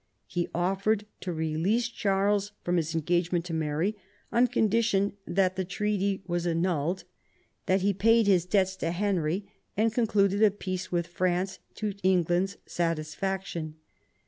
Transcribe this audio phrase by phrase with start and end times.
[0.25, 3.95] He offered to release Charles from his engagement to Mary
[4.31, 7.03] on condition that the treaty was annulled,
[7.67, 12.57] that he paid his debts to Henry, and concluded a peace with France to England's
[12.65, 13.75] satisfaction.